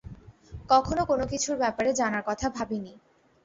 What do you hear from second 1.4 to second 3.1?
ব্যাপারে জানার কথা ভাবিনি।